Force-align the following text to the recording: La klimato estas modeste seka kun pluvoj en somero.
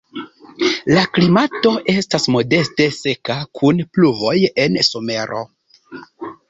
La 0.97 1.03
klimato 1.17 1.73
estas 1.93 2.27
modeste 2.37 2.89
seka 2.97 3.39
kun 3.61 3.87
pluvoj 3.99 4.37
en 4.67 4.85
somero. 4.93 5.49